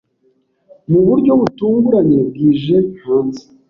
Mu 0.91 0.99
buryo 1.07 1.31
butunguranye, 1.41 2.19
bwije 2.29 2.75
hanze. 3.03 3.43